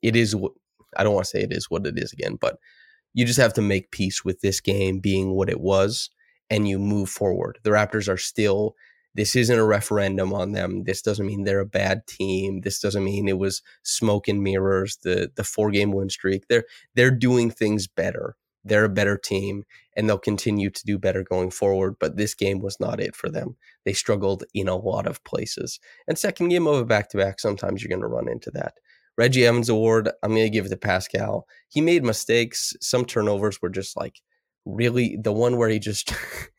it 0.04 0.14
is 0.14 0.36
I 0.96 1.04
don't 1.04 1.14
want 1.14 1.24
to 1.26 1.30
say 1.30 1.42
it 1.42 1.52
is 1.52 1.70
what 1.70 1.86
it 1.86 1.98
is 1.98 2.12
again, 2.12 2.36
but 2.40 2.58
you 3.12 3.24
just 3.24 3.38
have 3.40 3.54
to 3.54 3.62
make 3.62 3.90
peace 3.90 4.24
with 4.24 4.40
this 4.40 4.60
game 4.60 4.98
being 4.98 5.32
what 5.32 5.48
it 5.48 5.60
was 5.60 6.10
and 6.50 6.68
you 6.68 6.78
move 6.78 7.08
forward. 7.08 7.58
The 7.62 7.70
Raptors 7.70 8.08
are 8.08 8.16
still 8.16 8.74
this 9.14 9.36
isn't 9.36 9.58
a 9.58 9.64
referendum 9.64 10.32
on 10.34 10.52
them. 10.52 10.84
This 10.84 11.00
doesn't 11.00 11.26
mean 11.26 11.44
they're 11.44 11.60
a 11.60 11.66
bad 11.66 12.06
team. 12.06 12.62
This 12.62 12.80
doesn't 12.80 13.04
mean 13.04 13.28
it 13.28 13.38
was 13.38 13.62
smoke 13.84 14.26
and 14.28 14.42
mirrors, 14.42 14.98
the 15.02 15.30
the 15.36 15.44
four 15.44 15.70
game 15.70 15.92
win 15.92 16.10
streak. 16.10 16.48
They're 16.48 16.64
they're 16.94 17.12
doing 17.12 17.50
things 17.50 17.86
better. 17.86 18.36
They're 18.64 18.84
a 18.84 18.88
better 18.88 19.16
team 19.16 19.64
and 19.96 20.08
they'll 20.08 20.18
continue 20.18 20.70
to 20.70 20.84
do 20.86 20.98
better 20.98 21.22
going 21.22 21.50
forward. 21.50 21.96
But 22.00 22.16
this 22.16 22.34
game 22.34 22.60
was 22.60 22.80
not 22.80 22.98
it 22.98 23.14
for 23.14 23.28
them. 23.28 23.56
They 23.84 23.92
struggled 23.92 24.42
in 24.54 24.68
a 24.68 24.76
lot 24.76 25.06
of 25.06 25.22
places. 25.24 25.78
And 26.08 26.18
second 26.18 26.48
game 26.48 26.66
of 26.66 26.76
a 26.76 26.84
back 26.84 27.10
to 27.10 27.18
back, 27.18 27.40
sometimes 27.40 27.82
you're 27.82 27.90
going 27.90 28.00
to 28.00 28.06
run 28.08 28.28
into 28.28 28.50
that. 28.52 28.78
Reggie 29.16 29.46
Evans 29.46 29.68
Award, 29.68 30.10
I'm 30.22 30.30
going 30.30 30.42
to 30.42 30.50
give 30.50 30.66
it 30.66 30.70
to 30.70 30.76
Pascal. 30.76 31.46
He 31.68 31.80
made 31.80 32.04
mistakes. 32.04 32.74
Some 32.80 33.04
turnovers 33.04 33.62
were 33.62 33.70
just 33.70 33.96
like 33.96 34.20
really 34.64 35.16
the 35.20 35.32
one 35.32 35.56
where 35.56 35.68
he 35.68 35.78
just 35.78 36.12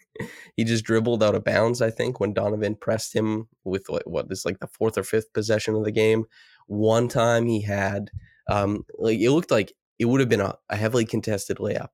he 0.55 0.63
just 0.63 0.85
dribbled 0.85 1.23
out 1.23 1.35
of 1.35 1.43
bounds. 1.43 1.81
I 1.81 1.91
think 1.91 2.19
when 2.19 2.33
Donovan 2.33 2.75
pressed 2.75 3.13
him 3.13 3.47
with 3.63 3.85
what, 3.87 4.07
what 4.07 4.29
this 4.29 4.45
like 4.45 4.59
the 4.59 4.67
fourth 4.67 4.97
or 4.97 5.03
fifth 5.03 5.33
possession 5.33 5.75
of 5.75 5.83
the 5.83 5.91
game. 5.91 6.25
One 6.67 7.07
time 7.07 7.45
he 7.45 7.61
had 7.61 8.09
um 8.49 8.85
like 8.97 9.19
it 9.19 9.31
looked 9.31 9.51
like 9.51 9.73
it 9.99 10.05
would 10.05 10.19
have 10.19 10.29
been 10.29 10.41
a, 10.41 10.55
a 10.69 10.75
heavily 10.75 11.05
contested 11.05 11.57
layup 11.57 11.89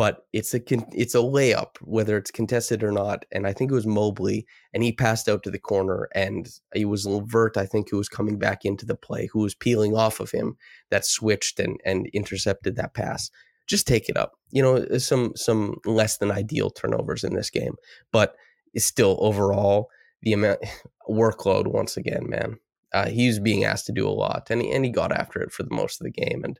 but 0.00 0.24
it's 0.32 0.54
a 0.54 0.62
it's 0.94 1.14
a 1.14 1.18
layup 1.18 1.76
whether 1.82 2.16
it's 2.16 2.30
contested 2.30 2.82
or 2.82 2.90
not. 2.90 3.26
And 3.32 3.46
I 3.46 3.52
think 3.52 3.70
it 3.70 3.74
was 3.74 3.86
Mobley, 3.86 4.46
and 4.72 4.82
he 4.82 4.92
passed 4.92 5.28
out 5.28 5.42
to 5.42 5.50
the 5.50 5.58
corner, 5.58 6.08
and 6.14 6.48
it 6.74 6.86
was 6.86 7.04
Levert, 7.04 7.58
I 7.58 7.66
think, 7.66 7.90
who 7.90 7.98
was 7.98 8.08
coming 8.08 8.38
back 8.38 8.64
into 8.64 8.86
the 8.86 8.94
play, 8.94 9.28
who 9.30 9.40
was 9.40 9.54
peeling 9.54 9.94
off 9.94 10.18
of 10.18 10.30
him, 10.30 10.56
that 10.90 11.04
switched 11.04 11.60
and 11.60 11.78
and 11.84 12.06
intercepted 12.14 12.76
that 12.76 12.94
pass. 12.94 13.30
Just 13.66 13.86
take 13.86 14.08
it 14.08 14.16
up. 14.16 14.38
You 14.48 14.62
know, 14.62 14.96
some 14.96 15.32
some 15.36 15.74
less 15.84 16.16
than 16.16 16.30
ideal 16.30 16.70
turnovers 16.70 17.22
in 17.22 17.34
this 17.34 17.50
game, 17.50 17.74
but 18.10 18.36
it's 18.72 18.86
still 18.86 19.18
overall 19.20 19.90
the 20.22 20.32
amount 20.32 20.60
workload 21.10 21.66
once 21.66 21.98
again, 21.98 22.26
man. 22.26 22.56
Uh, 22.94 23.10
he 23.10 23.26
was 23.26 23.38
being 23.38 23.64
asked 23.64 23.84
to 23.84 23.92
do 23.92 24.08
a 24.08 24.18
lot, 24.24 24.46
and 24.48 24.62
he, 24.62 24.72
and 24.72 24.82
he 24.82 24.90
got 24.90 25.12
after 25.12 25.42
it 25.42 25.52
for 25.52 25.62
the 25.62 25.74
most 25.74 26.00
of 26.00 26.06
the 26.06 26.10
game, 26.10 26.42
and 26.42 26.58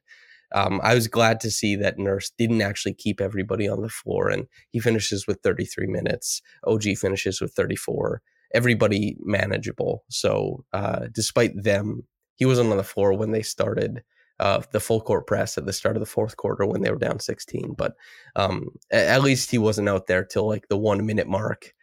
um, 0.53 0.81
I 0.83 0.95
was 0.95 1.09
glad 1.09 1.41
to 1.41 1.51
see 1.51 1.77
that 1.77 1.99
Nurse 1.99 2.31
didn't 2.37 2.63
actually 2.63 2.95
keep 2.95 3.21
everybody 3.21 3.69
on 3.69 3.83
the 3.83 3.89
floor, 3.89 4.29
and 4.29 4.47
he 4.71 4.81
finishes 4.81 5.27
with 5.27 5.41
33 5.43 5.87
minutes. 5.87 6.43
OG 6.65 6.97
finishes 6.99 7.41
with 7.41 7.53
34. 7.53 8.23
Everybody 8.53 9.17
manageable. 9.21 10.05
So 10.09 10.65
uh, 10.73 11.07
despite 11.13 11.63
them, 11.63 12.03
he 12.37 12.47
wasn't 12.47 12.71
on 12.71 12.77
the 12.77 12.85
floor 12.85 13.13
when 13.13 13.31
they 13.31 13.43
started 13.43 14.03
uh, 14.41 14.63
the 14.73 14.81
full 14.81 15.01
court 15.01 15.27
press 15.27 15.59
at 15.59 15.67
the 15.67 15.73
start 15.73 15.97
of 15.97 16.01
the 16.01 16.07
fourth 16.07 16.37
quarter 16.37 16.65
when 16.67 16.81
they 16.81 16.91
were 16.91 16.97
down 16.97 17.21
16. 17.21 17.75
But 17.77 17.95
um, 18.35 18.71
at 18.91 19.23
least 19.23 19.51
he 19.51 19.59
wasn't 19.59 19.89
out 19.89 20.07
there 20.07 20.25
till 20.25 20.49
like 20.49 20.67
the 20.69 20.79
one 20.79 21.05
minute 21.05 21.29
mark 21.29 21.75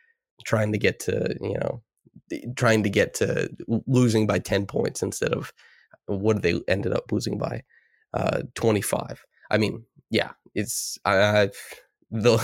trying 0.43 0.71
to 0.71 0.77
get 0.77 0.99
to 0.99 1.35
you 1.41 1.57
know 1.57 1.81
trying 2.55 2.83
to 2.83 2.89
get 2.89 3.13
to 3.15 3.49
losing 3.87 4.27
by 4.27 4.39
10 4.39 4.65
points 4.65 5.01
instead 5.01 5.33
of 5.33 5.53
what 6.05 6.41
they 6.41 6.59
ended 6.67 6.93
up 6.93 7.11
losing 7.11 7.37
by 7.37 7.61
uh 8.13 8.41
25 8.55 9.25
i 9.51 9.57
mean 9.57 9.83
yeah 10.09 10.31
it's 10.57 10.97
I've, 11.05 11.55
the 12.11 12.37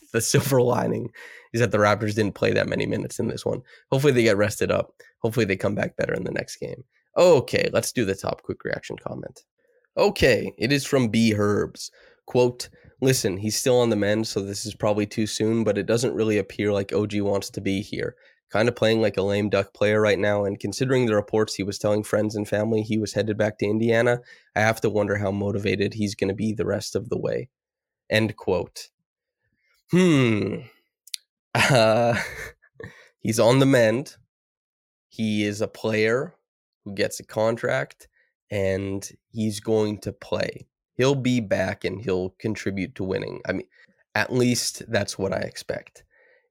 the 0.12 0.20
silver 0.20 0.60
lining 0.60 1.10
is 1.52 1.60
that 1.60 1.70
the 1.70 1.78
raptors 1.78 2.14
didn't 2.14 2.34
play 2.34 2.52
that 2.52 2.68
many 2.68 2.86
minutes 2.86 3.18
in 3.18 3.28
this 3.28 3.44
one. 3.44 3.62
Hopefully 3.90 4.12
they 4.12 4.22
get 4.22 4.36
rested 4.36 4.70
up. 4.70 4.92
Hopefully 5.20 5.46
they 5.46 5.56
come 5.56 5.74
back 5.74 5.96
better 5.96 6.14
in 6.14 6.24
the 6.24 6.32
next 6.32 6.56
game. 6.56 6.84
Okay 7.16 7.68
let's 7.72 7.92
do 7.92 8.04
the 8.04 8.14
top 8.14 8.42
quick 8.42 8.64
reaction 8.64 8.96
comment. 8.96 9.44
Okay 9.96 10.52
it 10.58 10.72
is 10.72 10.84
from 10.84 11.08
b 11.08 11.34
herbs. 11.34 11.90
Quote 12.26 12.68
listen 13.00 13.36
he's 13.36 13.56
still 13.56 13.80
on 13.80 13.88
the 13.88 13.96
mend 13.96 14.26
so 14.26 14.40
this 14.40 14.66
is 14.66 14.74
probably 14.74 15.06
too 15.06 15.26
soon 15.26 15.64
but 15.64 15.78
it 15.78 15.86
doesn't 15.86 16.14
really 16.14 16.36
appear 16.36 16.70
like 16.70 16.92
og 16.92 17.12
wants 17.14 17.48
to 17.48 17.60
be 17.60 17.80
here 17.80 18.14
kind 18.50 18.68
of 18.68 18.76
playing 18.76 19.00
like 19.00 19.16
a 19.16 19.22
lame 19.22 19.48
duck 19.48 19.72
player 19.72 20.00
right 20.00 20.18
now. 20.18 20.44
And 20.44 20.58
considering 20.58 21.06
the 21.06 21.14
reports 21.14 21.54
he 21.54 21.62
was 21.62 21.78
telling 21.78 22.02
friends 22.02 22.34
and 22.34 22.48
family 22.48 22.82
he 22.82 22.98
was 22.98 23.12
headed 23.12 23.38
back 23.38 23.58
to 23.58 23.66
Indiana, 23.66 24.20
I 24.54 24.60
have 24.60 24.80
to 24.82 24.90
wonder 24.90 25.16
how 25.16 25.30
motivated 25.30 25.94
he's 25.94 26.14
going 26.14 26.28
to 26.28 26.34
be 26.34 26.52
the 26.52 26.66
rest 26.66 26.96
of 26.96 27.08
the 27.08 27.18
way. 27.18 27.48
End 28.10 28.36
quote. 28.36 28.88
Hmm. 29.92 30.56
Uh, 31.54 32.20
he's 33.20 33.38
on 33.38 33.60
the 33.60 33.66
mend. 33.66 34.16
He 35.08 35.44
is 35.44 35.60
a 35.60 35.68
player 35.68 36.34
who 36.84 36.94
gets 36.94 37.20
a 37.20 37.24
contract 37.24 38.08
and 38.50 39.08
he's 39.30 39.60
going 39.60 39.98
to 39.98 40.12
play. 40.12 40.66
He'll 40.94 41.14
be 41.14 41.40
back 41.40 41.84
and 41.84 42.00
he'll 42.00 42.30
contribute 42.38 42.94
to 42.96 43.04
winning. 43.04 43.40
I 43.46 43.52
mean, 43.52 43.66
at 44.14 44.32
least 44.32 44.82
that's 44.90 45.16
what 45.16 45.32
I 45.32 45.38
expect 45.38 46.04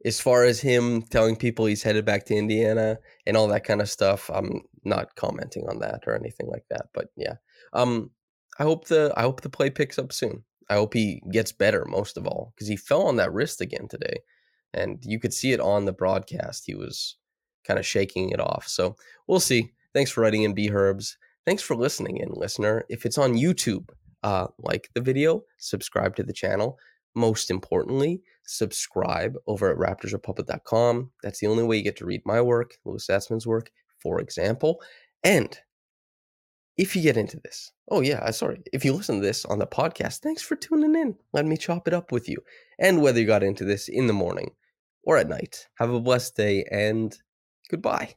as 0.06 0.20
far 0.20 0.44
as 0.46 0.62
him 0.62 1.01
telling 1.01 1.36
people 1.36 1.65
he's 1.65 1.84
headed 1.84 2.06
back 2.06 2.25
to 2.25 2.36
Indiana 2.36 2.98
and 3.25 3.36
all 3.36 3.48
that 3.48 3.65
kind 3.65 3.82
of 3.82 3.89
stuff, 3.89 4.29
I'm 4.34 4.62
not 4.86 5.15
commenting 5.15 5.68
on 5.70 5.79
that 5.79 6.03
or 6.08 6.15
anything 6.15 6.48
like 6.48 6.63
that. 6.70 6.88
But 6.94 7.10
yeah, 7.18 7.36
um, 7.74 8.12
I 8.60 8.63
hope 8.63 8.88
the 8.88 9.13
I 9.18 9.22
hope 9.22 9.41
the 9.41 9.50
play 9.50 9.70
picks 9.70 10.00
up 10.00 10.13
soon. 10.13 10.44
I 10.70 10.75
hope 10.75 10.94
he 10.94 11.22
gets 11.32 11.51
better 11.51 11.86
most 11.86 12.18
of 12.18 12.27
all 12.27 12.53
because 12.56 12.68
he 12.68 12.77
fell 12.77 13.03
on 13.03 13.18
that 13.18 13.34
wrist 13.34 13.60
again 13.60 13.88
today, 13.89 14.20
and 14.74 15.00
you 15.03 15.20
could 15.20 15.34
see 15.34 15.51
it 15.51 15.60
on 15.60 15.86
the 15.86 15.94
broadcast. 15.94 16.63
He 16.65 16.75
was 16.75 17.18
kind 17.65 17.79
of 17.79 17.86
shaking 17.86 18.29
it 18.29 18.39
off. 18.39 18.68
So 18.68 18.96
we'll 19.27 19.39
see. 19.39 19.72
Thanks 19.94 20.12
for 20.12 20.22
writing 20.22 20.44
in, 20.44 20.53
B 20.53 20.70
Herbs. 20.72 21.18
Thanks 21.46 21.63
for 21.63 21.75
listening 21.75 22.18
in, 22.18 22.29
listener. 22.32 22.86
If 22.89 23.06
it's 23.06 23.18
on 23.18 23.34
YouTube, 23.34 23.89
uh, 24.24 24.48
like 24.60 24.89
the 24.94 25.01
video, 25.01 25.41
subscribe 25.58 26.15
to 26.18 26.24
the 26.24 26.34
channel 26.34 26.77
most 27.16 27.51
importantly, 27.51 28.22
subscribe 28.46 29.36
over 29.48 29.70
at 29.72 29.78
raptorsrepublic.com. 29.78 31.12
That's 31.24 31.39
the 31.39 31.48
only 31.48 31.63
way 31.63 31.78
you 31.78 31.84
get 31.84 31.98
to 31.98 32.06
read 32.06 32.22
my 32.25 32.42
work, 32.42 32.78
Louis 32.86 33.06
Zatzman's 33.06 33.48
work, 33.48 33.72
for 34.01 34.20
example. 34.20 34.82
And 35.24 35.58
if 36.78 36.96
you 36.96 37.01
get 37.01 37.18
into 37.18 37.39
this, 37.44 37.72
oh 37.89 38.01
yeah, 38.01 38.20
uh, 38.20 38.32
sorry, 38.32 38.62
if 38.72 38.86
you 38.86 38.94
listen 38.94 39.20
to 39.20 39.25
this 39.25 39.46
on 39.46 39.60
the 39.60 39.68
podcast, 39.68 40.20
thanks 40.20 40.42
for 40.42 40.56
tuning 40.56 40.96
in. 40.96 41.16
Let 41.34 41.46
me 41.46 41.58
chop 41.58 41.88
it 41.88 41.94
up 41.94 42.12
with 42.12 42.30
you. 42.30 42.38
And 42.80 43.01
whether 43.01 43.20
you 43.20 43.28
got 43.28 43.44
into 43.44 43.66
this 43.66 43.89
in 43.89 44.08
the 44.08 44.13
morning 44.13 44.51
or 45.04 45.18
at 45.18 45.30
night, 45.30 45.68
have 45.75 45.92
a 45.92 46.00
blessed 46.00 46.36
day 46.36 46.66
and 46.72 47.16
goodbye. 47.70 48.16